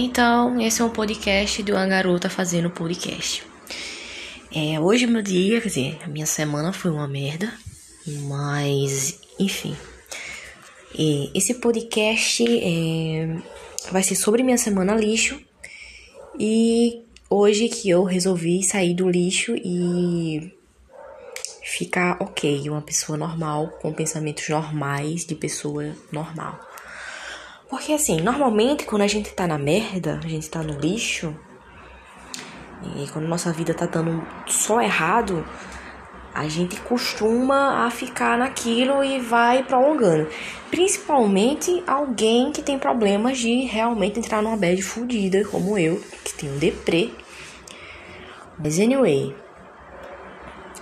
Então, 0.00 0.60
esse 0.60 0.80
é 0.80 0.84
um 0.84 0.90
podcast 0.90 1.60
de 1.60 1.72
uma 1.72 1.84
garota 1.84 2.30
fazendo 2.30 2.70
podcast. 2.70 3.42
É, 4.54 4.78
hoje 4.78 5.08
meu 5.08 5.20
dia, 5.20 5.60
quer 5.60 5.66
dizer, 5.66 5.98
a 6.04 6.06
minha 6.06 6.24
semana 6.24 6.72
foi 6.72 6.92
uma 6.92 7.08
merda, 7.08 7.52
mas 8.06 9.18
enfim. 9.40 9.76
E 10.96 11.32
esse 11.34 11.54
podcast 11.54 12.44
é, 12.46 13.38
vai 13.90 14.04
ser 14.04 14.14
sobre 14.14 14.44
minha 14.44 14.56
semana 14.56 14.94
lixo 14.94 15.40
e 16.38 17.02
hoje 17.28 17.68
que 17.68 17.90
eu 17.90 18.04
resolvi 18.04 18.62
sair 18.62 18.94
do 18.94 19.10
lixo 19.10 19.56
e 19.56 20.56
ficar 21.64 22.18
ok, 22.20 22.70
uma 22.70 22.82
pessoa 22.82 23.18
normal, 23.18 23.76
com 23.82 23.92
pensamentos 23.92 24.48
normais 24.48 25.24
de 25.26 25.34
pessoa 25.34 25.92
normal. 26.12 26.67
Porque 27.68 27.92
assim, 27.92 28.20
normalmente 28.20 28.84
quando 28.84 29.02
a 29.02 29.06
gente 29.06 29.32
tá 29.32 29.46
na 29.46 29.58
merda, 29.58 30.20
a 30.24 30.28
gente 30.28 30.48
tá 30.48 30.62
no 30.62 30.78
lixo, 30.78 31.34
e 32.96 33.06
quando 33.08 33.26
nossa 33.26 33.52
vida 33.52 33.74
tá 33.74 33.86
dando 33.86 34.26
só 34.46 34.80
errado, 34.80 35.44
a 36.34 36.46
gente 36.46 36.80
costuma 36.80 37.86
a 37.86 37.90
ficar 37.90 38.38
naquilo 38.38 39.02
e 39.02 39.18
vai 39.18 39.64
prolongando. 39.64 40.28
Principalmente 40.70 41.82
alguém 41.86 42.52
que 42.52 42.62
tem 42.62 42.78
problemas 42.78 43.38
de 43.38 43.62
realmente 43.62 44.20
entrar 44.20 44.42
numa 44.42 44.56
bad 44.56 44.80
fodida, 44.82 45.44
como 45.44 45.76
eu, 45.76 46.00
que 46.24 46.32
tenho 46.34 46.58
deprê. 46.58 47.10
Mas 48.56 48.78
anyway, 48.78 49.34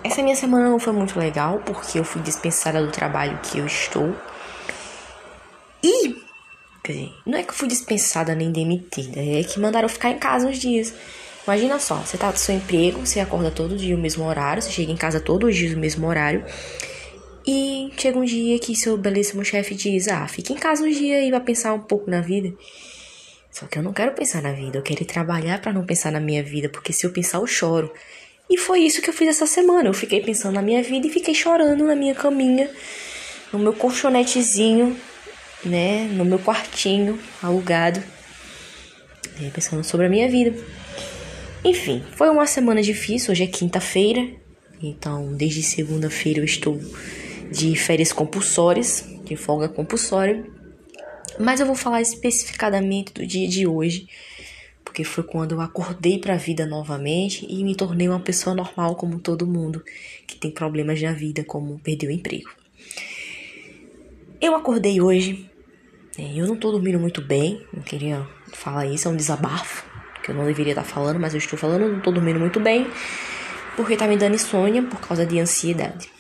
essa 0.05 0.23
minha 0.23 0.37
semana 0.37 0.69
não 0.69 0.79
foi 0.79 0.93
muito 0.93 1.19
legal 1.19 1.61
porque 1.65 1.99
eu 1.99 2.05
fui 2.05 2.21
dispensada 2.23 2.85
do 2.85 2.93
trabalho 2.93 3.39
que 3.43 3.59
eu 3.59 3.67
estou. 3.67 4.15
E 6.93 7.13
não 7.25 7.39
é 7.39 7.43
que 7.43 7.51
eu 7.51 7.55
fui 7.55 7.69
dispensada 7.69 8.35
nem 8.35 8.51
demitida, 8.51 9.21
é 9.21 9.43
que 9.43 9.59
mandaram 9.59 9.89
ficar 9.89 10.11
em 10.11 10.19
casa 10.19 10.47
uns 10.47 10.59
dias. 10.59 10.93
Imagina 11.47 11.79
só, 11.79 11.97
você 11.97 12.19
tá 12.19 12.31
no 12.31 12.37
seu 12.37 12.57
emprego, 12.57 13.07
você 13.07 13.21
acorda 13.21 13.51
todo 13.51 13.77
dia 13.77 13.95
no 13.95 14.03
mesmo 14.03 14.25
horário, 14.25 14.61
você 14.61 14.71
chega 14.71 14.91
em 14.91 14.97
casa 14.97 15.21
todos 15.21 15.49
os 15.49 15.57
dias 15.57 15.73
no 15.73 15.81
mesmo 15.81 16.07
horário. 16.07 16.45
E 17.47 17.93
chega 17.97 18.19
um 18.19 18.25
dia 18.25 18.59
que 18.59 18.75
seu 18.75 18.97
belíssimo 18.97 19.45
chefe 19.45 19.75
diz: 19.75 20.09
Ah, 20.09 20.27
fica 20.27 20.53
em 20.53 20.57
casa 20.57 20.83
um 20.83 20.91
dia 20.91 21.25
e 21.25 21.31
vai 21.31 21.41
pensar 21.41 21.73
um 21.73 21.81
pouco 21.81 22.11
na 22.11 22.21
vida. 22.21 22.53
Só 23.53 23.67
que 23.67 23.79
eu 23.79 23.83
não 23.83 23.93
quero 23.93 24.13
pensar 24.13 24.43
na 24.43 24.53
vida, 24.53 24.79
eu 24.79 24.83
quero 24.83 25.05
trabalhar 25.05 25.61
para 25.63 25.73
não 25.73 25.87
pensar 25.87 26.11
na 26.11 26.21
minha 26.21 26.43
vida, 26.43 26.69
porque 26.69 26.93
se 26.93 27.07
eu 27.07 27.13
pensar 27.13 27.39
eu 27.39 27.47
choro. 27.47 27.93
E 28.51 28.59
foi 28.59 28.81
isso 28.81 29.01
que 29.01 29.09
eu 29.09 29.15
fiz 29.15 29.29
essa 29.29 29.47
semana. 29.47 29.89
Eu 29.89 29.95
fiquei 29.95 30.21
pensando 30.21 30.55
na 30.55 30.63
minha 30.63 30.83
vida 30.83 31.07
e 31.07 31.11
fiquei 31.11 31.35
chorando 31.35 31.85
na 31.85 31.95
minha 31.95 32.15
caminha, 32.15 32.69
no 33.53 33.59
meu 33.59 33.73
colchonetezinho, 33.73 34.97
né, 35.67 36.05
no 36.05 36.25
meu 36.25 36.39
quartinho 36.39 37.19
alugado, 37.43 38.01
né, 39.39 39.51
pensando 39.53 39.85
sobre 39.85 40.07
a 40.07 40.09
minha 40.09 40.29
vida. 40.29 40.57
Enfim, 41.65 42.03
foi 42.13 42.31
uma 42.31 42.47
semana 42.47 42.81
difícil. 42.81 43.33
Hoje 43.33 43.43
é 43.43 43.47
quinta-feira, 43.47 44.27
então 44.81 45.35
desde 45.35 45.63
segunda-feira 45.63 46.41
eu 46.41 46.45
estou 46.45 46.81
de 47.51 47.75
férias 47.77 48.13
compulsórias, 48.13 49.05
de 49.25 49.37
folga 49.37 49.69
compulsória. 49.69 50.45
Mas 51.39 51.61
eu 51.61 51.67
vou 51.67 51.75
falar 51.75 52.01
especificadamente 52.01 53.13
do 53.13 53.27
dia 53.27 53.49
de 53.49 53.67
hoje, 53.67 54.09
porque 54.85 55.05
foi 55.05 55.25
quando 55.25 55.53
eu 55.53 55.61
acordei 55.61 56.19
para 56.19 56.35
a 56.35 56.39
vida 56.39 56.65
novamente 56.65 57.47
e 57.49 57.63
me 57.63 57.75
tornei 57.75 58.09
uma 58.09 58.21
pessoa 58.21 58.55
normal 58.55 58.97
como 58.97 59.19
todo 59.19 59.47
mundo 59.47 59.83
que 60.27 60.37
tem 60.37 60.51
problemas 60.51 61.03
na 61.03 61.13
vida, 61.13 61.45
como 61.45 61.79
perder 61.81 62.07
o 62.07 62.13
emprego. 62.13 62.49
Eu 64.41 64.55
acordei 64.55 65.01
hoje, 65.01 65.51
eu 66.19 66.47
não 66.47 66.57
tô 66.57 66.71
dormindo 66.71 66.99
muito 66.99 67.21
bem, 67.21 67.65
não 67.73 67.83
queria 67.83 68.27
falar 68.53 68.87
isso, 68.87 69.07
é 69.09 69.11
um 69.11 69.17
desabafo, 69.17 69.85
que 70.23 70.31
eu 70.31 70.35
não 70.35 70.47
deveria 70.47 70.73
estar 70.73 70.85
falando, 70.85 71.21
mas 71.21 71.35
eu 71.35 71.39
estou 71.39 71.59
falando, 71.59 71.89
não 71.89 72.01
tô 72.01 72.11
dormindo 72.11 72.41
muito 72.41 72.59
bem, 72.59 72.87
porque 73.77 73.97
tá 73.97 74.07
me 74.07 74.17
dando 74.17 74.35
insônia 74.35 74.83
por 74.83 75.01
causa 75.01 75.27
de 75.27 75.39
ansiedade. 75.39 76.11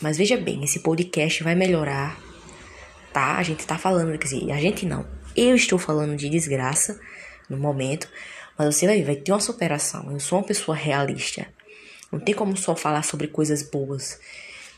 Mas 0.00 0.18
veja 0.18 0.36
bem, 0.36 0.64
esse 0.64 0.80
podcast 0.80 1.42
vai 1.42 1.54
melhorar, 1.54 2.18
tá? 3.12 3.36
A 3.36 3.42
gente 3.42 3.66
tá 3.66 3.78
falando, 3.78 4.18
quer 4.18 4.24
dizer, 4.24 4.50
a 4.50 4.60
gente 4.60 4.84
não, 4.84 5.06
eu 5.36 5.54
estou 5.54 5.78
falando 5.78 6.16
de 6.16 6.28
desgraça 6.28 6.98
no 7.48 7.56
momento, 7.56 8.08
mas 8.58 8.74
você 8.74 8.86
vai 8.86 8.96
ver, 8.98 9.04
vai 9.04 9.16
ter 9.16 9.32
uma 9.32 9.40
superação. 9.40 10.10
Eu 10.10 10.18
sou 10.18 10.38
uma 10.38 10.44
pessoa 10.44 10.76
realista. 10.76 11.46
Não 12.10 12.18
tem 12.18 12.34
como 12.34 12.56
só 12.56 12.74
falar 12.74 13.02
sobre 13.02 13.28
coisas 13.28 13.62
boas. 13.62 14.18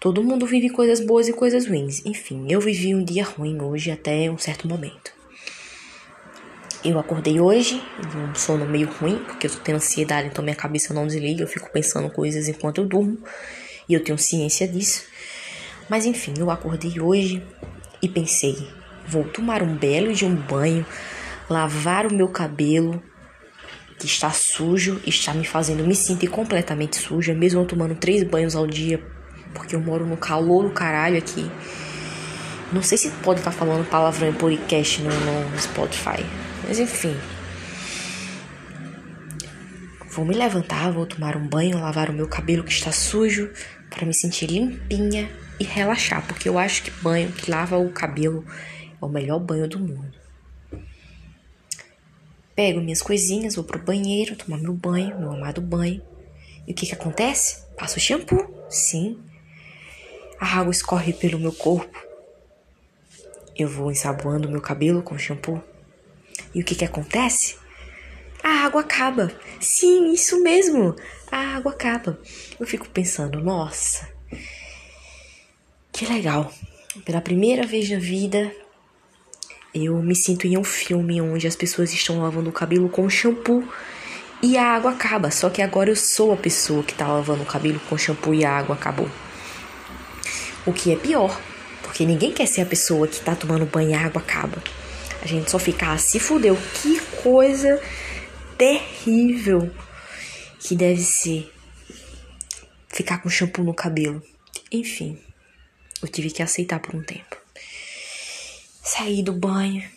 Todo 0.00 0.22
mundo 0.22 0.47
vive 0.47 0.70
coisas 0.70 1.00
boas 1.00 1.26
e 1.26 1.32
coisas 1.32 1.66
ruins. 1.66 2.06
Enfim, 2.06 2.47
eu 2.48 2.60
vivi 2.60 2.94
um 2.94 3.03
dia 3.03 3.25
ruim 3.25 3.60
hoje 3.60 3.91
até 3.91 4.31
um 4.31 4.38
certo 4.38 4.69
momento. 4.69 5.10
Eu 6.84 7.00
acordei 7.00 7.41
hoje, 7.41 7.82
um 8.14 8.32
sono 8.32 8.64
meio 8.64 8.88
ruim, 8.88 9.19
porque 9.26 9.48
eu 9.48 9.50
tenho 9.50 9.76
ansiedade, 9.78 10.28
então 10.28 10.44
minha 10.44 10.54
cabeça 10.54 10.94
não 10.94 11.04
desliga, 11.04 11.42
eu 11.42 11.48
fico 11.48 11.69
pensando 11.72 12.09
coisas 12.09 12.47
enquanto 12.47 12.78
eu 12.78 12.86
durmo, 12.86 13.19
e 13.88 13.94
eu 13.94 14.04
tenho 14.04 14.16
ciência 14.16 14.69
disso. 14.69 15.03
Mas 15.91 16.06
enfim, 16.06 16.34
eu 16.38 16.48
acordei 16.48 17.00
hoje 17.00 17.42
e 18.00 18.09
pensei, 18.09 18.56
vou 19.04 19.25
tomar 19.25 19.65
um 19.65 19.75
belo 19.76 20.15
de 20.15 20.25
um 20.25 20.36
banho, 20.36 20.86
lavar 21.50 22.06
o 22.06 22.15
meu 22.15 22.28
cabelo, 22.28 23.03
que 23.98 24.06
está 24.06 24.30
sujo, 24.30 25.00
está 25.04 25.34
me 25.34 25.44
fazendo 25.44 25.84
me 25.84 25.97
sentir 25.97 26.28
completamente 26.28 26.98
suja, 26.98 27.34
mesmo 27.34 27.60
eu 27.60 27.66
tomando 27.66 27.97
três 27.97 28.22
banhos 28.22 28.54
ao 28.54 28.65
dia 28.65 29.17
porque 29.54 29.75
eu 29.75 29.81
moro 29.81 30.06
no 30.06 30.16
calor 30.16 30.64
do 30.64 30.70
caralho 30.70 31.19
aqui. 31.19 31.50
Não 32.72 32.82
sei 32.82 32.98
se 32.98 33.10
pode 33.22 33.41
estar 33.41 33.50
tá 33.50 33.56
falando 33.56 33.88
palavrão 33.88 34.28
em 34.28 34.32
podcast 34.32 35.00
no, 35.00 35.10
no 35.10 35.59
Spotify. 35.60 36.25
Mas 36.66 36.78
enfim. 36.78 37.16
Vou 40.10 40.25
me 40.25 40.34
levantar, 40.34 40.91
vou 40.91 41.06
tomar 41.06 41.36
um 41.36 41.47
banho, 41.47 41.81
lavar 41.81 42.10
o 42.10 42.12
meu 42.12 42.28
cabelo 42.28 42.64
que 42.64 42.72
está 42.72 42.91
sujo, 42.91 43.50
para 43.88 44.04
me 44.04 44.12
sentir 44.12 44.47
limpinha 44.50 45.31
e 45.60 45.65
relaxar, 45.65 46.26
porque 46.26 46.48
eu 46.48 46.59
acho 46.59 46.82
que 46.82 46.91
banho 46.91 47.30
que 47.32 47.50
lava 47.50 47.78
o 47.78 47.91
cabelo 47.91 48.44
é 49.00 49.04
o 49.04 49.09
melhor 49.09 49.38
banho 49.38 49.69
do 49.69 49.78
mundo. 49.78 50.19
Pego 52.54 52.80
minhas 52.80 53.00
coisinhas, 53.00 53.54
vou 53.54 53.65
pro 53.65 53.78
banheiro, 53.78 54.34
tomar 54.34 54.59
meu 54.59 54.75
banho, 54.75 55.19
meu 55.19 55.30
amado 55.30 55.60
banho. 55.60 56.03
E 56.66 56.72
o 56.72 56.75
que 56.75 56.86
que 56.86 56.94
acontece? 56.94 57.62
Passo 57.76 58.00
shampoo, 58.00 58.53
sim, 58.69 59.19
a 60.41 60.59
água 60.59 60.71
escorre 60.71 61.12
pelo 61.12 61.38
meu 61.38 61.53
corpo. 61.53 61.99
Eu 63.56 63.69
vou 63.69 63.91
ensaboando 63.91 64.50
meu 64.50 64.60
cabelo 64.60 65.03
com 65.03 65.19
shampoo. 65.19 65.62
E 66.54 66.60
o 66.60 66.65
que 66.65 66.75
que 66.75 66.84
acontece? 66.84 67.56
A 68.43 68.65
água 68.65 68.82
acaba. 68.82 69.32
Sim, 69.60 70.12
isso 70.12 70.41
mesmo. 70.43 70.94
A 71.31 71.56
água 71.56 71.72
acaba. 71.72 72.19
Eu 72.59 72.66
fico 72.66 72.88
pensando, 72.88 73.41
nossa, 73.41 74.09
que 75.93 76.06
legal. 76.06 76.53
Pela 77.04 77.21
primeira 77.21 77.66
vez 77.66 77.91
na 77.91 77.98
vida, 77.98 78.53
eu 79.75 80.00
me 80.00 80.15
sinto 80.15 80.47
em 80.47 80.56
um 80.56 80.65
filme 80.65 81.21
onde 81.21 81.47
as 81.47 81.56
pessoas 81.56 81.93
estão 81.93 82.22
lavando 82.22 82.50
o 82.50 82.53
cabelo 82.53 82.88
com 82.88 83.10
shampoo 83.10 83.69
e 84.41 84.56
a 84.56 84.65
água 84.65 84.93
acaba. 84.93 85.31
Só 85.31 85.50
que 85.50 85.60
agora 85.60 85.91
eu 85.91 85.97
sou 85.97 86.32
a 86.32 86.37
pessoa 86.37 86.84
que 86.84 86.93
está 86.93 87.09
lavando 87.09 87.43
o 87.43 87.47
cabelo 87.47 87.81
com 87.88 87.98
shampoo 87.98 88.34
e 88.34 88.44
a 88.44 88.56
água 88.56 88.77
acabou. 88.77 89.10
O 90.68 90.72
que 90.74 90.92
é 90.92 90.96
pior, 90.96 91.40
porque 91.82 92.04
ninguém 92.04 92.30
quer 92.30 92.46
ser 92.46 92.60
a 92.60 92.66
pessoa 92.66 93.08
que 93.08 93.18
tá 93.20 93.34
tomando 93.34 93.64
banho 93.64 93.88
e 93.88 93.94
a 93.94 94.04
água 94.04 94.20
acaba. 94.20 94.62
A 95.22 95.26
gente 95.26 95.50
só 95.50 95.58
fica, 95.58 95.92
ah, 95.92 95.96
se 95.96 96.20
fudeu. 96.20 96.58
Que 96.82 97.00
coisa 97.22 97.82
terrível 98.58 99.72
que 100.60 100.76
deve 100.76 101.00
ser 101.00 101.50
ficar 102.86 103.22
com 103.22 103.30
shampoo 103.30 103.64
no 103.64 103.72
cabelo. 103.72 104.22
Enfim, 104.70 105.18
eu 106.02 106.08
tive 106.08 106.30
que 106.30 106.42
aceitar 106.42 106.80
por 106.80 106.94
um 106.94 107.02
tempo. 107.02 107.38
Saí 108.82 109.22
do 109.22 109.32
banho, 109.32 109.88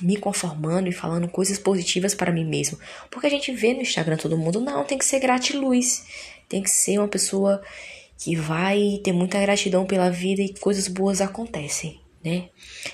me 0.00 0.16
conformando 0.16 0.88
e 0.88 0.92
falando 0.92 1.28
coisas 1.28 1.60
positivas 1.60 2.12
para 2.12 2.32
mim 2.32 2.44
mesmo. 2.44 2.76
Porque 3.08 3.28
a 3.28 3.30
gente 3.30 3.52
vê 3.52 3.72
no 3.72 3.82
Instagram 3.82 4.16
todo 4.16 4.36
mundo, 4.36 4.58
não, 4.58 4.82
tem 4.82 4.98
que 4.98 5.04
ser 5.04 5.20
gratiluz. 5.20 6.04
Tem 6.48 6.60
que 6.60 6.70
ser 6.70 6.98
uma 6.98 7.06
pessoa 7.06 7.62
que 8.18 8.34
vai 8.36 9.00
ter 9.02 9.12
muita 9.12 9.40
gratidão 9.40 9.84
pela 9.84 10.10
vida 10.10 10.42
e 10.42 10.54
coisas 10.58 10.88
boas 10.88 11.20
acontecem, 11.20 12.00
né? 12.24 12.48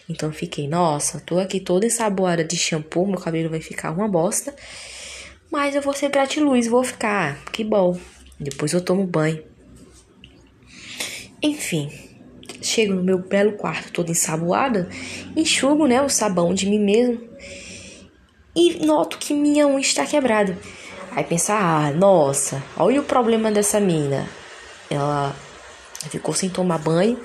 Então 0.08 0.32
fiquei, 0.32 0.68
nossa, 0.68 1.20
tô 1.20 1.38
aqui 1.38 1.60
toda 1.60 1.86
ensaboada 1.86 2.44
de 2.44 2.56
shampoo, 2.56 3.06
meu 3.06 3.20
cabelo 3.20 3.50
vai 3.50 3.60
ficar 3.60 3.90
uma 3.92 4.08
bosta, 4.08 4.54
mas 5.50 5.74
eu 5.74 5.82
vou 5.82 5.92
ser 5.92 6.10
gratiluz, 6.10 6.66
vou 6.66 6.82
ficar, 6.82 7.44
que 7.46 7.62
bom. 7.62 7.98
Depois 8.38 8.72
eu 8.72 8.80
tomo 8.80 9.06
banho. 9.06 9.42
Enfim, 11.42 11.90
chego 12.60 12.94
no 12.94 13.02
meu 13.02 13.18
belo 13.18 13.52
quarto 13.52 13.92
toda 13.92 14.10
ensaboada, 14.10 14.88
enxugo, 15.36 15.86
né, 15.86 16.00
o 16.02 16.08
sabão 16.08 16.54
de 16.54 16.66
mim 16.66 16.78
mesmo 16.78 17.32
e 18.54 18.84
noto 18.84 19.18
que 19.18 19.32
minha 19.32 19.66
unha 19.66 19.80
está 19.80 20.04
quebrada. 20.06 20.58
Aí 21.10 21.24
pensar, 21.24 21.58
ah, 21.58 21.90
nossa, 21.90 22.62
olha 22.76 23.00
o 23.00 23.04
problema 23.04 23.50
dessa 23.50 23.80
mina. 23.80 24.28
Ela 24.92 25.34
ficou 26.10 26.34
sem 26.34 26.48
tomar 26.48 26.78
banho 26.78 27.18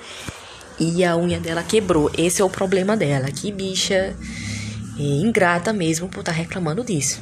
e 0.79 1.03
a 1.03 1.17
unha 1.17 1.39
dela 1.39 1.63
quebrou. 1.63 2.11
Esse 2.17 2.41
é 2.41 2.45
o 2.45 2.49
problema 2.49 2.95
dela. 2.95 3.31
Que 3.31 3.51
bicha 3.51 4.15
é, 4.97 5.01
ingrata 5.01 5.73
mesmo 5.73 6.07
por 6.07 6.19
estar 6.19 6.31
tá 6.31 6.37
reclamando 6.37 6.83
disso. 6.83 7.21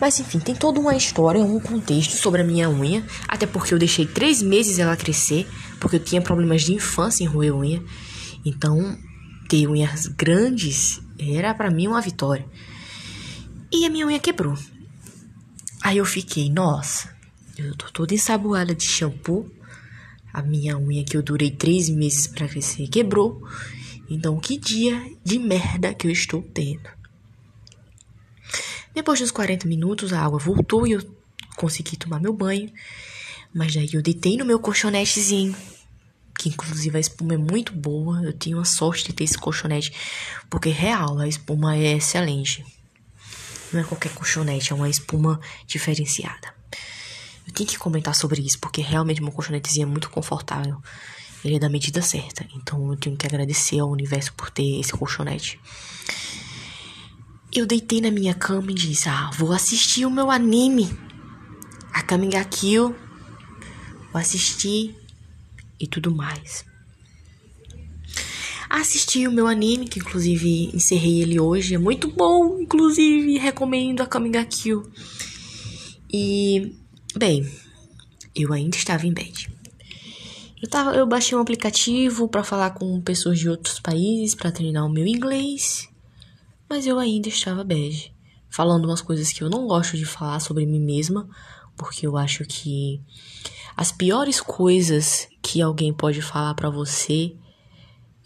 Mas 0.00 0.20
enfim, 0.20 0.38
tem 0.38 0.54
toda 0.54 0.78
uma 0.78 0.94
história, 0.94 1.40
um 1.40 1.58
contexto 1.58 2.16
sobre 2.16 2.42
a 2.42 2.44
minha 2.44 2.68
unha. 2.68 3.04
Até 3.26 3.46
porque 3.46 3.72
eu 3.72 3.78
deixei 3.78 4.06
três 4.06 4.42
meses 4.42 4.78
ela 4.78 4.96
crescer, 4.96 5.46
porque 5.80 5.96
eu 5.96 6.00
tinha 6.00 6.20
problemas 6.20 6.62
de 6.62 6.74
infância 6.74 7.24
em 7.24 7.26
roer 7.26 7.54
unha. 7.54 7.82
Então, 8.44 8.98
ter 9.48 9.66
unhas 9.66 10.06
grandes 10.06 11.00
era 11.18 11.54
para 11.54 11.70
mim 11.70 11.86
uma 11.86 12.00
vitória. 12.00 12.44
E 13.72 13.86
a 13.86 13.90
minha 13.90 14.06
unha 14.06 14.18
quebrou. 14.18 14.56
Aí 15.82 15.98
eu 15.98 16.04
fiquei, 16.04 16.50
nossa, 16.50 17.15
eu 17.56 17.74
tô 17.74 17.90
toda 17.90 18.14
ensaboada 18.14 18.74
de 18.74 18.84
shampoo. 18.84 19.50
A 20.32 20.42
minha 20.42 20.76
unha 20.78 21.04
que 21.04 21.16
eu 21.16 21.22
durei 21.22 21.50
três 21.50 21.88
meses 21.88 22.26
para 22.26 22.48
crescer 22.48 22.88
quebrou. 22.88 23.42
Então, 24.08 24.38
que 24.38 24.58
dia 24.58 25.02
de 25.24 25.38
merda 25.38 25.94
que 25.94 26.06
eu 26.06 26.10
estou 26.10 26.42
tendo. 26.42 26.88
Depois 28.94 29.20
dos 29.20 29.30
40 29.30 29.66
minutos, 29.66 30.12
a 30.12 30.22
água 30.22 30.38
voltou 30.38 30.86
e 30.86 30.92
eu 30.92 31.16
consegui 31.56 31.96
tomar 31.96 32.20
meu 32.20 32.32
banho. 32.32 32.70
Mas 33.52 33.74
daí 33.74 33.88
eu 33.92 34.02
deitei 34.02 34.36
no 34.36 34.44
meu 34.44 34.58
colchonetezinho, 34.58 35.56
que 36.38 36.50
inclusive 36.50 36.96
a 36.96 37.00
espuma 37.00 37.34
é 37.34 37.38
muito 37.38 37.72
boa. 37.72 38.22
Eu 38.22 38.32
tinha 38.32 38.56
uma 38.56 38.64
sorte 38.64 39.06
de 39.06 39.12
ter 39.12 39.24
esse 39.24 39.38
colchonete, 39.38 39.92
porque 40.48 40.68
real, 40.68 41.18
a 41.18 41.26
espuma 41.26 41.76
é 41.76 41.96
excelente. 41.96 42.64
Não 43.72 43.80
é 43.80 43.84
qualquer 43.84 44.12
colchonete, 44.12 44.72
é 44.72 44.76
uma 44.76 44.88
espuma 44.88 45.40
diferenciada. 45.66 46.55
Eu 47.46 47.52
tenho 47.52 47.68
que 47.68 47.78
comentar 47.78 48.14
sobre 48.14 48.42
isso, 48.42 48.58
porque 48.58 48.80
realmente 48.80 49.22
meu 49.22 49.32
colchonetezinho 49.32 49.84
é 49.84 49.90
muito 49.90 50.10
confortável. 50.10 50.82
Ele 51.44 51.56
é 51.56 51.58
da 51.58 51.68
medida 51.68 52.02
certa. 52.02 52.46
Então 52.54 52.90
eu 52.90 52.96
tenho 52.98 53.16
que 53.16 53.26
agradecer 53.26 53.78
ao 53.78 53.90
universo 53.90 54.32
por 54.32 54.50
ter 54.50 54.80
esse 54.80 54.92
colchonete. 54.92 55.60
Eu 57.52 57.64
deitei 57.64 58.00
na 58.00 58.10
minha 58.10 58.34
cama 58.34 58.70
e 58.72 58.74
disse: 58.74 59.08
Ah, 59.08 59.30
vou 59.34 59.52
assistir 59.52 60.04
o 60.04 60.10
meu 60.10 60.30
anime. 60.30 60.90
A 61.92 62.02
Coming 62.02 62.30
Kill. 62.50 62.94
Vou 64.12 64.20
assistir 64.20 64.94
e 65.78 65.86
tudo 65.86 66.14
mais. 66.14 66.64
Assisti 68.68 69.28
o 69.28 69.32
meu 69.32 69.46
anime, 69.46 69.86
que 69.86 70.00
inclusive 70.00 70.70
encerrei 70.74 71.22
ele 71.22 71.38
hoje. 71.38 71.74
É 71.74 71.78
muito 71.78 72.10
bom, 72.10 72.60
inclusive 72.60 73.38
recomendo 73.38 74.00
a 74.02 74.06
Coming 74.06 74.44
Kill. 74.44 74.82
E, 76.12 76.74
bem, 77.18 77.50
eu 78.34 78.52
ainda 78.52 78.76
estava 78.76 79.06
em 79.06 79.12
bed. 79.12 79.50
Eu, 80.60 80.68
tava, 80.68 80.94
eu 80.94 81.06
baixei 81.06 81.36
um 81.36 81.40
aplicativo 81.40 82.28
para 82.28 82.44
falar 82.44 82.70
com 82.70 83.00
pessoas 83.00 83.38
de 83.38 83.48
outros 83.48 83.80
países 83.80 84.34
para 84.34 84.52
treinar 84.52 84.84
o 84.84 84.90
meu 84.90 85.06
inglês, 85.06 85.88
mas 86.68 86.86
eu 86.86 86.98
ainda 86.98 87.28
estava 87.28 87.62
bege, 87.62 88.12
falando 88.48 88.86
umas 88.86 89.00
coisas 89.00 89.32
que 89.32 89.42
eu 89.42 89.50
não 89.50 89.66
gosto 89.66 89.96
de 89.96 90.04
falar 90.04 90.40
sobre 90.40 90.66
mim 90.66 90.80
mesma, 90.80 91.28
porque 91.76 92.06
eu 92.06 92.16
acho 92.16 92.44
que 92.44 93.00
as 93.76 93.92
piores 93.92 94.40
coisas 94.40 95.28
que 95.42 95.60
alguém 95.60 95.92
pode 95.92 96.22
falar 96.22 96.54
para 96.54 96.70
você 96.70 97.34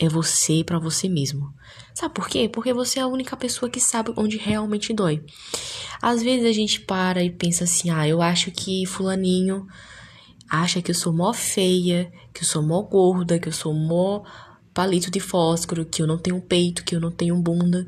é 0.01 0.09
você 0.09 0.65
para 0.65 0.79
você 0.79 1.09
mesmo. 1.09 1.53
Sabe 1.95 2.15
por 2.15 2.27
quê? 2.27 2.49
Porque 2.49 2.73
você 2.73 2.99
é 2.99 3.03
a 3.03 3.07
única 3.07 3.37
pessoa 3.37 3.71
que 3.71 3.79
sabe 3.79 4.13
onde 4.17 4.39
realmente 4.39 4.95
dói. 4.95 5.23
Às 6.01 6.23
vezes 6.23 6.47
a 6.47 6.53
gente 6.53 6.81
para 6.81 7.23
e 7.23 7.31
pensa 7.31 7.65
assim: 7.65 7.91
"Ah, 7.91 8.09
eu 8.09 8.23
acho 8.23 8.51
que 8.51 8.87
fulaninho 8.87 9.67
acha 10.49 10.81
que 10.81 10.91
eu 10.91 10.95
sou 10.95 11.13
mó 11.13 11.33
feia, 11.35 12.11
que 12.33 12.43
eu 12.43 12.47
sou 12.47 12.63
mó 12.63 12.83
gorda, 12.83 13.39
que 13.39 13.49
eu 13.49 13.53
sou 13.53 13.75
mó 13.75 14.23
palito 14.73 15.11
de 15.11 15.21
fósforo, 15.21 15.85
que 15.85 16.01
eu 16.01 16.07
não 16.07 16.17
tenho 16.17 16.41
peito, 16.41 16.83
que 16.83 16.97
eu 16.97 17.01
não 17.01 17.11
tenho 17.11 17.37
bunda. 17.37 17.87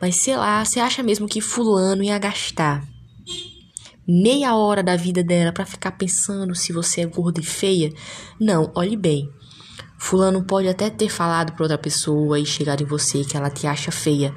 Mas 0.00 0.16
sei 0.16 0.36
lá, 0.36 0.64
você 0.64 0.80
acha 0.80 1.02
mesmo 1.02 1.28
que 1.28 1.40
fulano 1.40 2.02
ia 2.02 2.18
gastar 2.18 2.84
meia 4.06 4.56
hora 4.56 4.82
da 4.82 4.96
vida 4.96 5.22
dela 5.22 5.52
para 5.52 5.64
ficar 5.64 5.92
pensando 5.92 6.56
se 6.56 6.72
você 6.72 7.02
é 7.02 7.06
gorda 7.06 7.40
e 7.40 7.44
feia? 7.44 7.92
Não, 8.40 8.72
olhe 8.74 8.96
bem. 8.96 9.30
Fulano 10.04 10.42
pode 10.42 10.66
até 10.66 10.90
ter 10.90 11.08
falado 11.08 11.52
para 11.52 11.62
outra 11.62 11.78
pessoa 11.78 12.36
e 12.36 12.44
chegado 12.44 12.82
em 12.82 12.86
você 12.86 13.24
que 13.24 13.36
ela 13.36 13.48
te 13.48 13.68
acha 13.68 13.92
feia, 13.92 14.34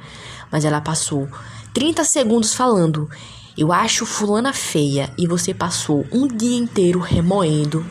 mas 0.52 0.64
ela 0.64 0.80
passou 0.80 1.28
30 1.74 2.04
segundos 2.04 2.54
falando 2.54 3.10
eu 3.58 3.74
acho 3.74 4.06
fulana 4.06 4.54
feia 4.54 5.12
e 5.18 5.26
você 5.26 5.56
passou 5.56 6.06
um 6.12 6.28
dia 6.28 6.56
inteiro 6.56 7.00
remoendo 7.00 7.84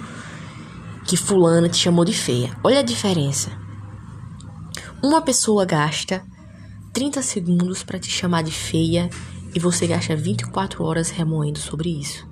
que 1.04 1.16
fulana 1.16 1.68
te 1.68 1.78
chamou 1.78 2.04
de 2.04 2.14
feia. 2.14 2.56
Olha 2.62 2.78
a 2.78 2.82
diferença. 2.82 3.50
Uma 5.02 5.20
pessoa 5.20 5.64
gasta 5.64 6.24
30 6.92 7.22
segundos 7.22 7.82
para 7.82 7.98
te 7.98 8.08
chamar 8.08 8.42
de 8.44 8.52
feia 8.52 9.10
e 9.52 9.58
você 9.58 9.88
gasta 9.88 10.14
24 10.14 10.84
horas 10.84 11.10
remoendo 11.10 11.58
sobre 11.58 11.90
isso. 11.90 12.24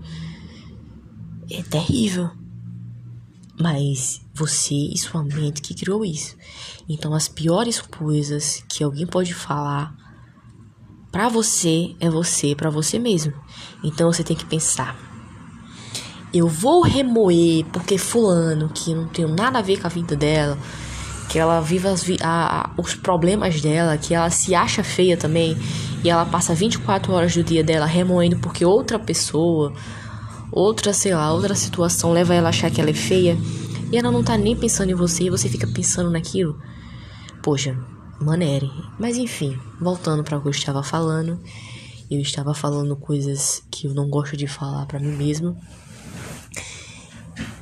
É 1.50 1.64
terrível. 1.64 2.30
Mas 3.60 4.20
você 4.34 4.74
e 4.74 4.96
sua 4.96 5.22
mente 5.22 5.60
que 5.60 5.74
criou 5.74 6.04
isso. 6.04 6.36
Então 6.88 7.14
as 7.14 7.28
piores 7.28 7.80
coisas 7.80 8.64
que 8.68 8.82
alguém 8.82 9.06
pode 9.06 9.34
falar 9.34 9.94
para 11.10 11.28
você 11.28 11.94
é 12.00 12.08
você 12.08 12.54
para 12.54 12.70
você 12.70 12.98
mesmo. 12.98 13.34
Então 13.84 14.10
você 14.10 14.24
tem 14.24 14.34
que 14.34 14.46
pensar. 14.46 14.96
Eu 16.32 16.48
vou 16.48 16.82
remoer 16.82 17.66
porque 17.66 17.98
fulano, 17.98 18.70
que 18.70 18.94
não 18.94 19.06
tem 19.06 19.26
nada 19.26 19.58
a 19.58 19.62
ver 19.62 19.78
com 19.78 19.86
a 19.86 19.90
vida 19.90 20.16
dela, 20.16 20.58
que 21.28 21.38
ela 21.38 21.60
vive 21.60 21.88
as, 21.88 22.06
a, 22.22 22.62
a, 22.62 22.70
os 22.78 22.94
problemas 22.94 23.60
dela, 23.60 23.98
que 23.98 24.14
ela 24.14 24.30
se 24.30 24.54
acha 24.54 24.82
feia 24.82 25.14
também, 25.14 25.56
e 26.02 26.08
ela 26.08 26.24
passa 26.24 26.54
24 26.54 27.12
horas 27.12 27.34
do 27.34 27.44
dia 27.44 27.62
dela 27.62 27.84
remoendo 27.84 28.38
porque 28.38 28.64
outra 28.64 28.98
pessoa, 28.98 29.74
outra, 30.52 30.92
sei 30.92 31.14
lá, 31.14 31.32
outra 31.32 31.54
situação 31.54 32.12
leva 32.12 32.34
ela 32.34 32.48
a 32.48 32.50
achar 32.50 32.70
que 32.70 32.80
ela 32.80 32.90
é 32.90 32.94
feia, 32.94 33.36
e 33.90 33.96
ela 33.96 34.12
não 34.12 34.22
tá 34.22 34.36
nem 34.36 34.54
pensando 34.54 34.90
em 34.90 34.94
você, 34.94 35.24
e 35.24 35.30
você 35.30 35.48
fica 35.48 35.66
pensando 35.66 36.10
naquilo. 36.10 36.60
Poxa, 37.42 37.76
Manere. 38.20 38.70
Mas 38.98 39.16
enfim, 39.16 39.58
voltando 39.80 40.22
para 40.22 40.38
o 40.38 40.42
que 40.42 40.48
eu 40.48 40.52
estava 40.52 40.82
falando, 40.82 41.40
eu 42.10 42.20
estava 42.20 42.54
falando 42.54 42.94
coisas 42.94 43.62
que 43.70 43.86
eu 43.86 43.94
não 43.94 44.08
gosto 44.08 44.36
de 44.36 44.46
falar 44.46 44.86
para 44.86 45.00
mim 45.00 45.12
mesmo. 45.12 45.56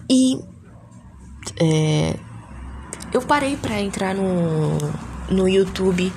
E 0.09 0.39
é, 1.57 2.19
eu 3.13 3.23
parei 3.23 3.57
para 3.57 3.81
entrar 3.81 4.15
no, 4.15 4.77
no 5.31 5.49
YouTube 5.49 6.13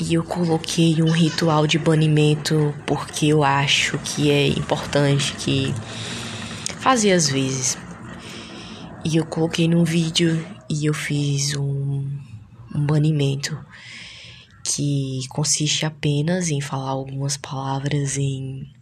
e 0.00 0.14
eu 0.14 0.24
coloquei 0.24 1.02
um 1.02 1.10
ritual 1.10 1.66
de 1.66 1.78
banimento 1.78 2.74
porque 2.86 3.26
eu 3.26 3.44
acho 3.44 3.98
que 3.98 4.30
é 4.30 4.48
importante 4.48 5.34
que 5.34 5.74
fazer 6.78 7.12
às 7.12 7.28
vezes. 7.28 7.76
E 9.04 9.16
eu 9.16 9.26
coloquei 9.26 9.68
num 9.68 9.84
vídeo 9.84 10.44
e 10.68 10.86
eu 10.86 10.94
fiz 10.94 11.54
um 11.56 12.20
um 12.74 12.86
banimento 12.86 13.58
que 14.64 15.20
consiste 15.28 15.84
apenas 15.84 16.50
em 16.50 16.60
falar 16.60 16.90
algumas 16.90 17.36
palavras 17.36 18.16
em 18.16 18.72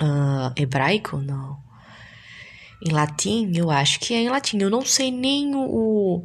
uh, 0.00 0.52
hebraico, 0.56 1.16
não. 1.18 1.60
Em 2.84 2.92
latim, 2.92 3.52
eu 3.54 3.70
acho 3.70 4.00
que 4.00 4.14
é 4.14 4.22
em 4.22 4.28
latim. 4.28 4.58
Eu 4.58 4.70
não 4.70 4.84
sei 4.84 5.10
nem 5.10 5.54
o, 5.54 6.24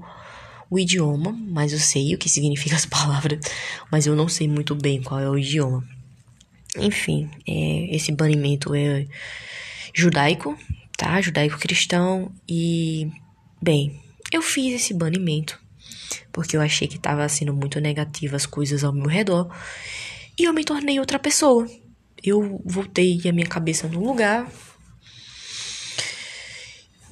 o 0.69 0.79
idioma, 0.79 1.31
mas 1.31 1.73
eu 1.73 1.79
sei 1.79 2.13
o 2.13 2.17
que 2.17 2.29
significa 2.29 2.75
as 2.75 2.85
palavras, 2.87 3.39
mas 3.91 4.05
eu 4.05 4.15
não 4.15 4.27
sei 4.27 4.47
muito 4.47 4.75
bem 4.75 5.01
qual 5.01 5.19
é 5.19 5.29
o 5.29 5.37
idioma. 5.37 5.83
Enfim, 6.77 7.29
é, 7.47 7.95
esse 7.95 8.11
banimento 8.11 8.75
é 8.75 9.07
judaico, 9.93 10.57
tá? 10.95 11.19
Judaico-cristão 11.21 12.31
e, 12.47 13.09
bem, 13.61 13.99
eu 14.31 14.41
fiz 14.41 14.75
esse 14.75 14.93
banimento 14.93 15.59
porque 16.37 16.55
eu 16.55 16.61
achei 16.61 16.87
que 16.87 16.97
estava 16.97 17.27
sendo 17.27 17.51
muito 17.51 17.79
negativa 17.79 18.35
as 18.35 18.45
coisas 18.45 18.83
ao 18.83 18.93
meu 18.93 19.07
redor, 19.07 19.49
e 20.37 20.43
eu 20.43 20.53
me 20.53 20.63
tornei 20.63 20.99
outra 20.99 21.17
pessoa. 21.17 21.67
Eu 22.23 22.61
voltei 22.63 23.19
a 23.27 23.31
minha 23.31 23.47
cabeça 23.47 23.87
no 23.87 24.05
lugar. 24.05 24.47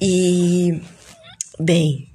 E 0.00 0.80
bem, 1.58 2.08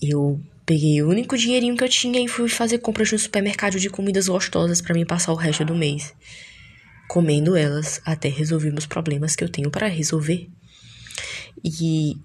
eu 0.00 0.40
peguei 0.72 1.02
o 1.02 1.10
único 1.10 1.36
dinheirinho 1.36 1.76
que 1.76 1.84
eu 1.84 1.88
tinha 1.88 2.18
e 2.18 2.26
fui 2.26 2.48
fazer 2.48 2.78
compras 2.78 3.12
no 3.12 3.18
supermercado 3.18 3.78
de 3.78 3.90
comidas 3.90 4.26
gostosas 4.26 4.80
para 4.80 4.94
mim 4.94 5.04
passar 5.04 5.30
o 5.30 5.36
resto 5.36 5.66
do 5.66 5.74
mês, 5.74 6.14
comendo 7.06 7.54
elas 7.54 8.00
até 8.06 8.30
resolver 8.30 8.72
os 8.72 8.86
problemas 8.86 9.36
que 9.36 9.44
eu 9.44 9.50
tenho 9.50 9.70
para 9.70 9.86
resolver. 9.86 10.48
E 11.62 12.16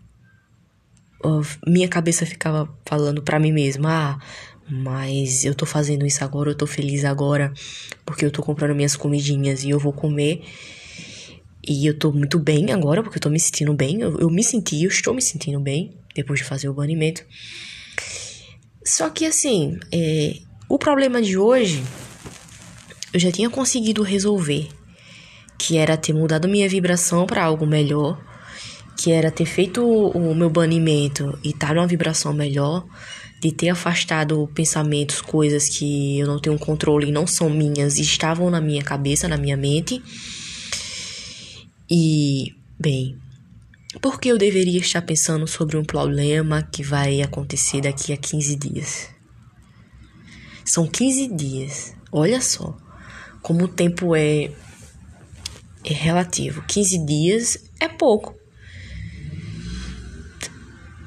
minha 1.68 1.90
cabeça 1.90 2.26
ficava 2.26 2.74
falando 2.86 3.22
para 3.22 3.38
mim 3.38 3.52
mesma, 3.52 3.90
ah, 3.92 4.26
mas 4.72 5.44
eu 5.44 5.54
tô 5.54 5.66
fazendo 5.66 6.06
isso 6.06 6.24
agora, 6.24 6.52
eu 6.52 6.56
tô 6.56 6.66
feliz 6.66 7.04
agora, 7.04 7.54
porque 8.06 8.24
eu 8.24 8.32
tô 8.32 8.42
comprando 8.42 8.74
minhas 8.74 8.96
comidinhas 8.96 9.66
e 9.66 9.72
eu 9.72 9.80
vou 9.80 9.92
comer. 9.92 10.42
E 11.68 11.86
eu 11.86 12.00
tô 12.00 12.14
muito 12.14 12.40
bem 12.40 12.72
agora, 12.72 13.04
porque 13.04 13.18
eu 13.18 13.22
tô 13.22 13.30
me 13.30 13.42
sentindo 13.42 13.74
bem. 13.74 14.00
Eu, 14.00 14.18
eu 14.22 14.30
me 14.30 14.42
senti, 14.42 14.84
eu 14.84 14.90
estou 14.90 15.14
me 15.14 15.22
sentindo 15.22 15.60
bem 15.60 15.98
depois 16.16 16.40
de 16.40 16.46
fazer 16.46 16.70
o 16.70 16.74
banimento. 16.74 17.26
Só 18.88 19.10
que 19.10 19.26
assim, 19.26 19.78
é, 19.92 20.38
O 20.70 20.78
problema 20.80 21.22
de 21.22 21.38
hoje 21.38 21.84
eu 23.14 23.20
já 23.20 23.32
tinha 23.32 23.50
conseguido 23.50 24.02
resolver, 24.02 24.70
que 25.58 25.78
era 25.78 25.98
ter 25.98 26.14
mudado 26.14 26.48
minha 26.48 26.68
vibração 26.70 27.26
para 27.26 27.44
algo 27.44 27.66
melhor, 27.66 28.22
que 28.98 29.12
era 29.12 29.30
ter 29.32 29.46
feito 29.46 29.86
o 29.86 30.34
meu 30.34 30.50
banimento 30.50 31.38
e 31.44 31.50
estar 31.50 31.68
tá 31.68 31.74
numa 31.74 31.88
vibração 31.88 32.34
melhor, 32.34 32.86
de 33.42 33.52
ter 33.52 33.70
afastado 33.70 34.50
pensamentos, 34.54 35.22
coisas 35.22 35.68
que 35.70 36.20
eu 36.20 36.28
não 36.28 36.40
tenho 36.40 36.58
controle 36.58 37.08
e 37.08 37.12
não 37.12 37.28
são 37.28 37.50
minhas 37.50 37.98
e 37.98 38.02
estavam 38.02 38.50
na 38.50 38.62
minha 38.62 38.84
cabeça, 38.84 39.28
na 39.28 39.38
minha 39.38 39.58
mente. 39.58 40.02
E, 41.90 42.54
bem, 42.80 43.18
por 44.00 44.20
que 44.20 44.30
eu 44.30 44.38
deveria 44.38 44.80
estar 44.80 45.02
pensando 45.02 45.48
sobre 45.48 45.78
um 45.78 45.84
problema 45.84 46.64
que 46.64 46.84
vai 46.84 47.22
acontecer 47.22 47.82
daqui 47.82 48.14
a 48.14 48.18
15 48.18 48.56
dias? 48.56 49.10
São 50.66 50.86
15 50.88 51.28
dias. 51.36 51.94
Olha 52.12 52.42
só 52.42 52.78
como 53.42 53.64
o 53.64 53.68
tempo 53.68 54.16
é, 54.16 54.52
é 55.86 55.94
relativo. 55.94 56.62
15 56.68 57.06
dias 57.06 57.58
é 57.80 57.88
pouco 57.88 58.36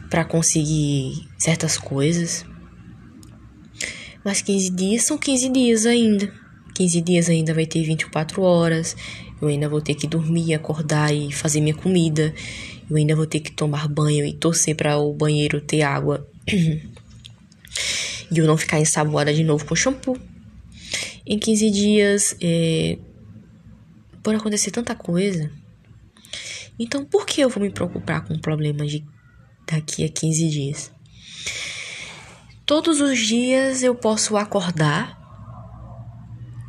para 0.08 0.24
conseguir 0.24 1.28
certas 1.38 1.76
coisas. 1.76 2.46
Mas 4.24 4.42
15 4.42 4.70
dias 4.70 5.04
são 5.04 5.18
15 5.18 5.48
dias 5.50 5.84
ainda. 5.86 6.32
15 6.74 7.00
dias 7.02 7.28
ainda 7.28 7.52
vai 7.52 7.66
ter 7.66 7.82
24 7.84 8.42
horas. 8.42 8.96
Eu 9.40 9.48
ainda 9.48 9.68
vou 9.68 9.80
ter 9.80 9.94
que 9.94 10.06
dormir, 10.06 10.54
acordar 10.54 11.14
e 11.14 11.30
fazer 11.30 11.60
minha 11.60 11.74
comida. 11.74 12.34
Eu 12.90 12.96
ainda 12.96 13.14
vou 13.14 13.26
ter 13.26 13.38
que 13.38 13.52
tomar 13.52 13.86
banho 13.86 14.26
e 14.26 14.32
torcer 14.32 14.74
para 14.74 14.98
o 14.98 15.14
banheiro 15.14 15.60
ter 15.60 15.82
água. 15.82 16.26
e 18.30 18.38
eu 18.38 18.46
não 18.46 18.56
ficar 18.56 18.80
ensaboada 18.80 19.32
de 19.32 19.44
novo 19.44 19.64
com 19.64 19.76
shampoo. 19.76 20.18
Em 21.24 21.38
15 21.38 21.70
dias, 21.70 22.36
é, 22.40 22.98
pode 24.22 24.38
acontecer 24.38 24.72
tanta 24.72 24.94
coisa. 24.94 25.50
Então, 26.78 27.04
por 27.04 27.24
que 27.24 27.40
eu 27.40 27.48
vou 27.48 27.62
me 27.62 27.70
preocupar 27.70 28.24
com 28.24 28.38
problemas 28.38 28.90
de 28.90 29.04
daqui 29.70 30.04
a 30.04 30.08
15 30.08 30.48
dias? 30.48 30.90
Todos 32.66 33.00
os 33.00 33.18
dias 33.18 33.82
eu 33.82 33.94
posso 33.94 34.36
acordar 34.36 35.18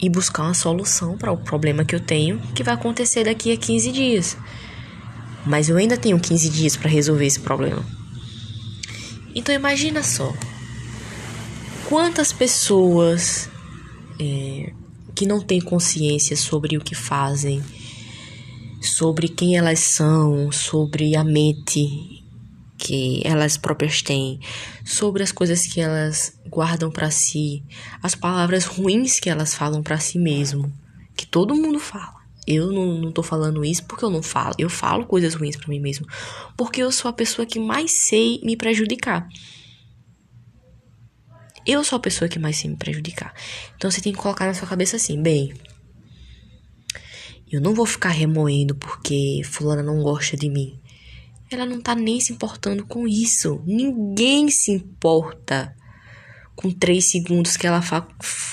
e 0.01 0.09
buscar 0.09 0.43
uma 0.43 0.53
solução 0.53 1.17
para 1.17 1.31
o 1.31 1.37
problema 1.37 1.85
que 1.85 1.95
eu 1.95 1.99
tenho, 1.99 2.39
que 2.53 2.63
vai 2.63 2.73
acontecer 2.73 3.23
daqui 3.23 3.53
a 3.53 3.57
15 3.57 3.91
dias. 3.91 4.37
Mas 5.45 5.69
eu 5.69 5.77
ainda 5.77 5.97
tenho 5.97 6.19
15 6.19 6.49
dias 6.49 6.75
para 6.75 6.89
resolver 6.89 7.25
esse 7.25 7.39
problema. 7.39 7.83
Então 9.33 9.55
imagina 9.55 10.03
só, 10.03 10.33
quantas 11.87 12.33
pessoas 12.33 13.49
é, 14.19 14.73
que 15.15 15.25
não 15.25 15.39
têm 15.39 15.61
consciência 15.61 16.35
sobre 16.35 16.77
o 16.77 16.81
que 16.81 16.93
fazem, 16.93 17.63
sobre 18.81 19.27
quem 19.27 19.57
elas 19.57 19.79
são, 19.79 20.51
sobre 20.51 21.15
a 21.15 21.23
mente 21.23 22.21
que 22.77 23.21
elas 23.23 23.57
próprias 23.57 24.01
têm, 24.01 24.39
sobre 24.83 25.21
as 25.21 25.31
coisas 25.31 25.67
que 25.67 25.79
elas 25.79 26.33
guardam 26.47 26.89
para 26.89 27.11
si, 27.11 27.63
as 28.01 28.15
palavras 28.15 28.65
ruins 28.65 29.19
que 29.19 29.29
elas 29.29 29.53
falam 29.53 29.83
para 29.83 29.99
si 29.99 30.17
mesmo, 30.17 30.71
que 31.15 31.25
todo 31.25 31.55
mundo 31.55 31.79
fala. 31.79 32.20
Eu 32.47 32.71
não, 32.71 32.97
não 32.97 33.11
tô 33.11 33.21
falando 33.21 33.63
isso 33.63 33.85
porque 33.85 34.03
eu 34.03 34.09
não 34.09 34.23
falo. 34.23 34.55
Eu 34.57 34.69
falo 34.69 35.05
coisas 35.05 35.33
ruins 35.33 35.55
para 35.55 35.67
mim 35.67 35.79
mesmo. 35.79 36.07
Porque 36.57 36.81
eu 36.81 36.91
sou 36.91 37.09
a 37.09 37.13
pessoa 37.13 37.45
que 37.45 37.59
mais 37.59 37.91
sei 37.91 38.41
me 38.43 38.57
prejudicar. 38.57 39.27
Eu 41.65 41.83
sou 41.83 41.97
a 41.97 41.99
pessoa 41.99 42.27
que 42.27 42.39
mais 42.39 42.57
sei 42.57 42.69
me 42.69 42.75
prejudicar. 42.75 43.33
Então 43.75 43.91
você 43.91 44.01
tem 44.01 44.11
que 44.11 44.19
colocar 44.19 44.47
na 44.47 44.53
sua 44.53 44.67
cabeça 44.67 44.95
assim, 44.95 45.21
bem. 45.21 45.53
Eu 47.51 47.61
não 47.61 47.73
vou 47.75 47.85
ficar 47.85 48.09
remoendo 48.09 48.73
porque 48.75 49.41
fulana 49.43 49.83
não 49.83 50.01
gosta 50.01 50.35
de 50.35 50.49
mim. 50.49 50.79
Ela 51.51 51.65
não 51.65 51.81
tá 51.81 51.93
nem 51.93 52.19
se 52.19 52.31
importando 52.33 52.85
com 52.87 53.07
isso. 53.07 53.61
Ninguém 53.65 54.49
se 54.49 54.71
importa 54.71 55.75
com 56.55 56.69
3 56.69 57.03
segundos 57.03 57.57
que 57.57 57.65
ela 57.65 57.81
fa 57.81 58.07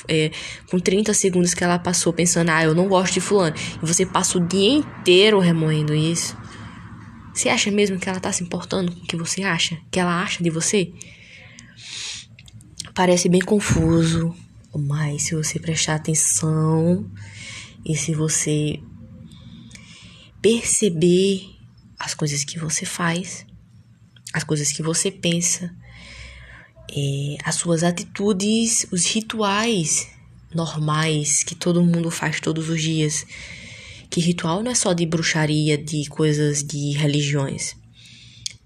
é, 0.09 0.31
com 0.71 0.79
30 0.79 1.13
segundos 1.13 1.55
que 1.55 1.63
ela 1.63 1.79
passou 1.79 2.13
pensando, 2.13 2.51
ah, 2.51 2.65
eu 2.65 2.75
não 2.75 2.89
gosto 2.89 3.15
de 3.15 3.21
fulano. 3.21 3.55
E 3.83 3.87
você 3.87 4.07
passa 4.07 4.39
o 4.39 4.47
dia 4.47 4.71
inteiro 4.71 5.39
remoendo 5.39 5.95
isso. 5.95 6.37
Você 7.35 7.49
acha 7.49 7.71
mesmo 7.71 7.99
que 7.99 8.09
ela 8.09 8.19
tá 8.19 8.33
se 8.33 8.43
importando 8.43 8.91
com 8.93 9.01
o 9.01 9.07
que 9.07 9.17
você 9.17 9.43
acha? 9.43 9.79
Que 9.91 10.01
ela 10.01 10.23
acha 10.23 10.43
de 10.43 10.51
você? 10.51 10.93
Parece 12.95 13.29
bem 13.29 13.41
confuso, 13.41 14.35
mas 14.77 15.25
se 15.25 15.35
você 15.35 15.61
prestar 15.61 15.95
atenção 15.95 17.09
e 17.85 17.97
se 17.97 18.13
você 18.13 18.81
perceber 20.43 21.49
as 21.99 22.15
coisas 22.15 22.43
que 22.43 22.59
você 22.59 22.85
faz, 22.85 23.47
as 24.33 24.45
coisas 24.45 24.73
que 24.73 24.83
você 24.83 25.11
pensa, 25.11 25.75
é, 26.91 27.37
as 27.45 27.57
suas 27.57 27.83
atitudes, 27.83 28.87
os 28.91 29.05
rituais 29.07 30.09
normais 30.55 31.43
que 31.43 31.55
todo 31.55 31.83
mundo 31.83 32.11
faz 32.11 32.41
todos 32.41 32.69
os 32.69 32.81
dias. 32.81 33.27
Que 34.11 34.21
ritual 34.21 34.63
não 34.63 34.71
é 34.71 34.75
só 34.75 34.93
de 34.93 35.05
bruxaria, 35.05 35.77
de 35.77 36.09
coisas 36.09 36.63
de 36.63 36.93
religiões. 36.93 37.77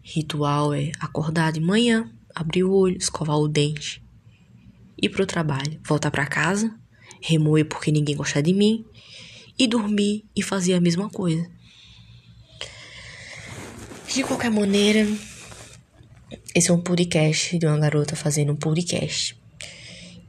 Ritual 0.03 0.73
é 0.73 0.93
acordar 1.01 1.53
de 1.53 1.61
manhã, 1.61 2.11
abrir 2.35 2.65
o 2.65 2.73
olho, 2.73 2.97
escovar 2.97 3.37
o 3.39 3.49
dente, 3.49 4.03
ir 5.01 5.09
pro 5.09 5.27
trabalho, 5.27 5.81
voltar 5.85 6.11
para 6.11 6.27
casa, 6.27 6.73
remoer 7.21 7.65
porque 7.65 7.91
ninguém 7.91 8.17
gosta 8.17 8.43
de 8.43 8.53
mim 8.53 8.85
e 9.59 9.67
dormir 9.67 10.25
e 10.35 10.43
fazer 10.43 10.75
a 10.75 10.81
mesma 10.81 11.11
coisa. 11.11 11.51
De 14.13 14.23
qualquer 14.23 14.51
maneira, 14.51 15.07
esse 16.55 16.71
é 16.71 16.75
um 16.75 16.81
podcast 16.81 17.59
de 17.59 17.67
uma 17.67 17.79
garota 17.79 18.15
fazendo 18.15 18.53
um 18.53 18.57
podcast. 18.57 19.37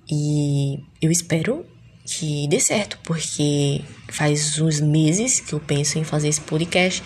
E 0.10 0.80
eu 1.02 1.12
espero 1.12 1.66
que 2.06 2.48
dê 2.48 2.60
certo, 2.60 2.98
porque 3.04 3.82
faz 4.10 4.60
uns 4.60 4.80
meses 4.80 5.40
que 5.40 5.54
eu 5.54 5.60
penso 5.60 6.00
em 6.00 6.04
fazer 6.04 6.30
esse 6.30 6.42
podcast 6.42 7.04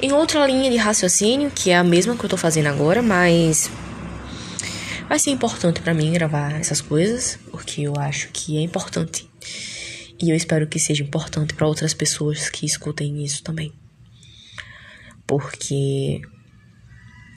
em 0.00 0.12
outra 0.12 0.46
linha 0.46 0.70
de 0.70 0.76
raciocínio, 0.76 1.50
que 1.50 1.70
é 1.70 1.76
a 1.76 1.84
mesma 1.84 2.16
que 2.16 2.24
eu 2.24 2.30
tô 2.30 2.36
fazendo 2.36 2.66
agora, 2.66 3.02
mas 3.02 3.70
vai 5.08 5.18
ser 5.18 5.30
importante 5.30 5.80
para 5.80 5.94
mim 5.94 6.12
gravar 6.12 6.52
essas 6.52 6.80
coisas, 6.80 7.38
porque 7.50 7.82
eu 7.82 7.94
acho 7.98 8.28
que 8.32 8.56
é 8.56 8.60
importante. 8.60 9.28
E 10.22 10.30
eu 10.30 10.36
espero 10.36 10.66
que 10.66 10.78
seja 10.78 11.02
importante 11.02 11.52
para 11.52 11.66
outras 11.66 11.92
pessoas 11.92 12.48
que 12.48 12.64
escutem 12.64 13.22
isso 13.22 13.42
também. 13.42 13.70
Porque 15.26 16.22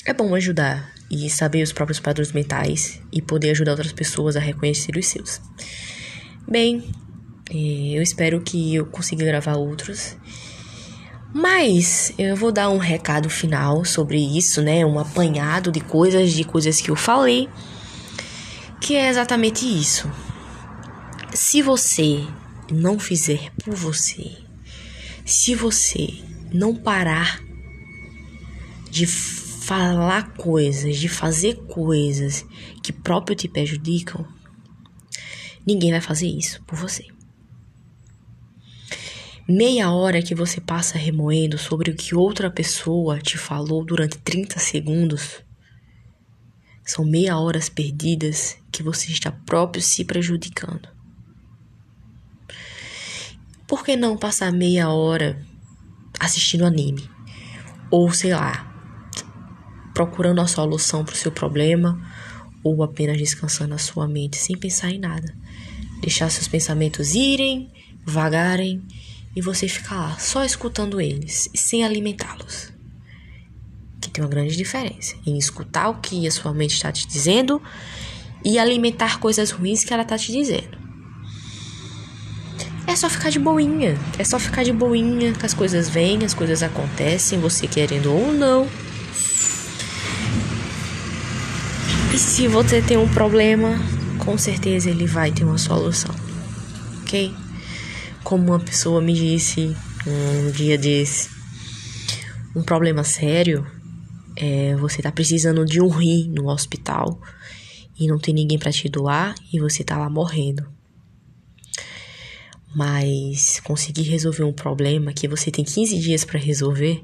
é 0.05 0.13
bom 0.13 0.33
ajudar 0.33 0.98
e 1.09 1.29
saber 1.29 1.63
os 1.63 1.71
próprios 1.71 1.99
padrões 1.99 2.31
mentais 2.31 3.01
e 3.11 3.21
poder 3.21 3.51
ajudar 3.51 3.71
outras 3.71 3.91
pessoas 3.91 4.35
a 4.35 4.39
reconhecer 4.39 4.95
os 4.97 5.07
seus. 5.07 5.41
Bem, 6.47 6.83
eh, 7.49 7.97
eu 7.97 8.01
espero 8.01 8.41
que 8.41 8.75
eu 8.75 8.85
consiga 8.85 9.25
gravar 9.25 9.55
outros. 9.55 10.15
Mas 11.33 12.11
eu 12.17 12.35
vou 12.35 12.51
dar 12.51 12.69
um 12.69 12.77
recado 12.77 13.29
final 13.29 13.85
sobre 13.85 14.17
isso, 14.17 14.61
né? 14.61 14.83
Um 14.83 14.97
apanhado 14.97 15.71
de 15.71 15.79
coisas, 15.79 16.33
de 16.33 16.43
coisas 16.43 16.81
que 16.81 16.89
eu 16.89 16.95
falei, 16.95 17.47
que 18.81 18.95
é 18.95 19.09
exatamente 19.09 19.63
isso. 19.65 20.09
Se 21.31 21.61
você 21.61 22.25
não 22.71 22.97
fizer 22.97 23.51
por 23.63 23.75
você, 23.75 24.37
se 25.23 25.53
você 25.53 26.07
não 26.51 26.75
parar 26.75 27.39
de 28.89 29.05
falar 29.69 30.33
coisas, 30.33 30.97
de 30.97 31.07
fazer 31.07 31.53
coisas 31.67 32.43
que 32.81 32.91
próprio 32.91 33.35
te 33.35 33.47
prejudicam, 33.47 34.27
ninguém 35.63 35.91
vai 35.91 36.01
fazer 36.01 36.25
isso 36.25 36.59
por 36.63 36.75
você. 36.75 37.05
Meia 39.47 39.91
hora 39.91 40.23
que 40.23 40.33
você 40.33 40.59
passa 40.59 40.97
remoendo 40.97 41.55
sobre 41.59 41.91
o 41.91 41.95
que 41.95 42.15
outra 42.15 42.49
pessoa 42.49 43.19
te 43.19 43.37
falou 43.37 43.85
durante 43.85 44.17
30 44.17 44.57
segundos 44.57 45.43
são 46.83 47.05
meia 47.05 47.37
horas 47.37 47.69
perdidas 47.69 48.57
que 48.71 48.81
você 48.81 49.11
está 49.11 49.31
próprio 49.31 49.83
se 49.83 50.03
prejudicando. 50.03 50.89
Por 53.67 53.85
que 53.85 53.95
não 53.95 54.17
passar 54.17 54.51
meia 54.51 54.89
hora 54.89 55.39
assistindo 56.19 56.65
anime? 56.65 57.07
Ou 57.91 58.11
sei 58.11 58.33
lá, 58.33 58.68
procurando 59.99 60.39
a 60.39 60.47
solução 60.47 61.03
para 61.03 61.13
o 61.13 61.17
seu 61.17 61.29
problema 61.29 62.01
ou 62.63 62.81
apenas 62.81 63.17
descansando 63.17 63.73
a 63.73 63.77
sua 63.77 64.07
mente 64.07 64.37
sem 64.37 64.57
pensar 64.57 64.89
em 64.91 64.97
nada. 64.97 65.35
Deixar 65.99 66.29
seus 66.29 66.47
pensamentos 66.47 67.15
irem, 67.15 67.69
vagarem 68.05 68.81
e 69.35 69.41
você 69.41 69.67
ficar 69.67 69.95
lá 69.97 70.17
só 70.17 70.45
escutando 70.45 71.01
eles 71.01 71.49
e 71.53 71.57
sem 71.57 71.83
alimentá-los. 71.83 72.71
Que 73.99 74.09
tem 74.09 74.23
uma 74.23 74.29
grande 74.29 74.55
diferença 74.55 75.17
em 75.25 75.37
escutar 75.37 75.89
o 75.89 75.95
que 75.95 76.25
a 76.25 76.31
sua 76.31 76.53
mente 76.53 76.75
está 76.75 76.93
te 76.93 77.05
dizendo 77.05 77.61
e 78.45 78.57
alimentar 78.57 79.19
coisas 79.19 79.51
ruins 79.51 79.83
que 79.83 79.93
ela 79.93 80.05
tá 80.05 80.17
te 80.17 80.31
dizendo. 80.31 80.77
É 82.87 82.95
só 82.95 83.09
ficar 83.09 83.31
de 83.31 83.37
boinha. 83.37 83.99
É 84.17 84.23
só 84.23 84.39
ficar 84.39 84.63
de 84.63 84.71
boinha 84.71 85.33
que 85.33 85.45
as 85.45 85.53
coisas 85.53 85.89
vêm, 85.89 86.23
as 86.23 86.33
coisas 86.33 86.63
acontecem, 86.63 87.37
você 87.37 87.67
querendo 87.67 88.13
ou 88.13 88.31
não. 88.31 88.65
E 92.13 92.17
se 92.17 92.47
você 92.47 92.81
tem 92.81 92.97
um 92.97 93.07
problema, 93.07 93.77
com 94.17 94.37
certeza 94.37 94.89
ele 94.89 95.05
vai 95.05 95.31
ter 95.31 95.43
uma 95.43 95.57
solução. 95.57 96.13
Ok? 97.01 97.33
Como 98.23 98.45
uma 98.47 98.59
pessoa 98.59 99.01
me 99.01 99.13
disse 99.13 99.75
um 100.05 100.51
dia 100.51 100.77
desse, 100.77 101.29
um 102.55 102.63
problema 102.63 103.03
sério 103.03 103.65
é 104.35 104.75
você 104.75 105.01
tá 105.01 105.11
precisando 105.11 105.65
de 105.65 105.81
um 105.81 105.87
rim 105.87 106.29
no 106.29 106.47
hospital 106.49 107.21
e 107.99 108.07
não 108.07 108.17
tem 108.17 108.33
ninguém 108.33 108.57
para 108.57 108.71
te 108.71 108.87
doar 108.87 109.35
e 109.51 109.59
você 109.59 109.83
tá 109.83 109.97
lá 109.97 110.09
morrendo. 110.09 110.65
Mas 112.73 113.59
conseguir 113.61 114.03
resolver 114.03 114.43
um 114.43 114.53
problema 114.53 115.11
que 115.11 115.27
você 115.27 115.51
tem 115.51 115.65
15 115.65 115.99
dias 115.99 116.23
para 116.23 116.39
resolver 116.39 117.03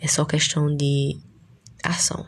é 0.00 0.08
só 0.08 0.24
questão 0.24 0.74
de 0.74 1.16
ação. 1.82 2.26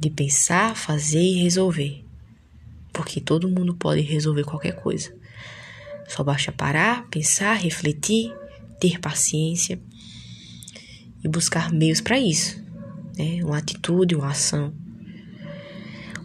De 0.00 0.10
pensar, 0.10 0.74
fazer 0.74 1.20
e 1.20 1.42
resolver. 1.42 2.04
Porque 2.92 3.20
todo 3.20 3.48
mundo 3.48 3.74
pode 3.74 4.00
resolver 4.00 4.44
qualquer 4.44 4.72
coisa. 4.72 5.14
Só 6.08 6.24
basta 6.24 6.50
parar, 6.50 7.06
pensar, 7.08 7.54
refletir, 7.54 8.34
ter 8.80 8.98
paciência 8.98 9.78
e 11.22 11.28
buscar 11.28 11.70
meios 11.70 12.00
para 12.00 12.18
isso. 12.18 12.60
Né? 13.16 13.44
Uma 13.44 13.58
atitude, 13.58 14.16
uma 14.16 14.30
ação. 14.30 14.72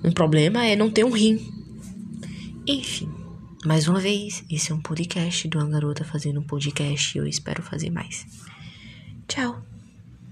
Um 0.03 0.11
problema 0.11 0.65
é 0.65 0.75
não 0.75 0.89
ter 0.89 1.03
um 1.03 1.11
rim. 1.11 1.51
Enfim. 2.65 3.11
Mais 3.65 3.87
uma 3.87 3.99
vez, 3.99 4.43
esse 4.49 4.71
é 4.71 4.75
um 4.75 4.81
podcast 4.81 5.47
de 5.47 5.57
uma 5.57 5.67
garota 5.67 6.03
fazendo 6.03 6.39
um 6.39 6.43
podcast 6.43 7.17
e 7.17 7.19
eu 7.19 7.25
espero 7.25 7.63
fazer 7.63 7.89
mais. 7.89 8.25
Tchau! 9.27 9.74